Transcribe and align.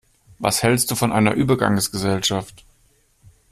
Was 0.39 0.63
hältst 0.63 0.89
du 0.89 0.95
von 0.95 1.11
einer 1.11 1.33
Übergangsgesellschaft? 1.35 2.65